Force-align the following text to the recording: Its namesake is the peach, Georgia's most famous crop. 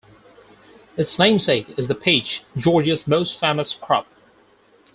Its 0.97 1.19
namesake 1.19 1.77
is 1.77 1.87
the 1.87 1.93
peach, 1.93 2.41
Georgia's 2.57 3.07
most 3.07 3.39
famous 3.39 3.71
crop. 3.73 4.07